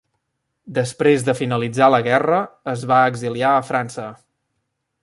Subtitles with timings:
[0.77, 2.41] Després de finalitzar la guerra
[2.75, 4.09] es va exiliar a França.